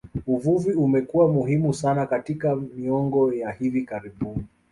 Uvuvi 0.35 0.71
umekuwa 0.75 1.27
muhimu 1.27 1.73
sana 1.73 2.05
katika 2.05 2.55
miongo 2.55 3.33
ya 3.33 3.51
hivi 3.51 3.81
karibuni 3.85 4.43